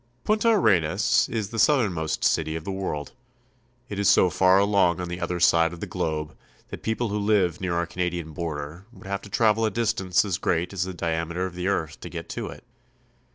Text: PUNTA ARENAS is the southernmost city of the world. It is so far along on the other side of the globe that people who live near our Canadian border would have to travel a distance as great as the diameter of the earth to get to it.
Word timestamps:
PUNTA 0.23 0.49
ARENAS 0.49 1.29
is 1.29 1.49
the 1.49 1.59
southernmost 1.59 2.23
city 2.23 2.55
of 2.55 2.63
the 2.63 2.71
world. 2.71 3.11
It 3.87 3.99
is 3.99 4.09
so 4.09 4.31
far 4.31 4.57
along 4.57 4.99
on 4.99 5.09
the 5.09 5.21
other 5.21 5.39
side 5.39 5.73
of 5.73 5.79
the 5.79 5.85
globe 5.85 6.35
that 6.69 6.81
people 6.81 7.09
who 7.09 7.19
live 7.19 7.61
near 7.61 7.75
our 7.75 7.85
Canadian 7.85 8.31
border 8.31 8.87
would 8.91 9.05
have 9.05 9.21
to 9.21 9.29
travel 9.29 9.63
a 9.63 9.69
distance 9.69 10.25
as 10.25 10.39
great 10.39 10.73
as 10.73 10.85
the 10.85 10.93
diameter 10.95 11.45
of 11.45 11.53
the 11.53 11.67
earth 11.67 11.99
to 11.99 12.09
get 12.09 12.29
to 12.29 12.47
it. 12.47 12.63